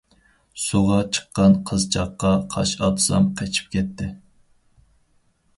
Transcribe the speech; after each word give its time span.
سۇغا 0.61 0.95
چىققان 1.17 1.57
قىزچاققا، 1.71 2.31
قاش 2.55 2.73
ئاتسام 2.87 3.31
قېچىپ 3.43 3.71
كەتتى. 3.77 4.09